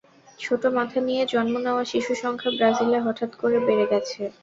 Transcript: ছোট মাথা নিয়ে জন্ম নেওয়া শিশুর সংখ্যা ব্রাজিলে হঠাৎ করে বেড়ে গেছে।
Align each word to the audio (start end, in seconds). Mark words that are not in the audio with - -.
ছোট 0.39 0.61
মাথা 0.77 0.99
নিয়ে 1.07 1.23
জন্ম 1.33 1.53
নেওয়া 1.65 1.83
শিশুর 1.91 2.17
সংখ্যা 2.23 2.51
ব্রাজিলে 2.57 2.99
হঠাৎ 3.05 3.31
করে 3.41 3.57
বেড়ে 3.67 3.85
গেছে। 3.91 4.21